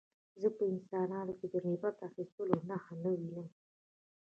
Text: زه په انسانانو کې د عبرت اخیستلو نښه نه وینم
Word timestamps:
زه 0.41 0.47
په 0.57 0.63
انسانانو 0.73 1.33
کې 1.39 1.47
د 1.53 1.55
عبرت 1.67 1.97
اخیستلو 2.09 2.55
نښه 2.69 2.95
نه 3.03 3.09
وینم 3.17 3.47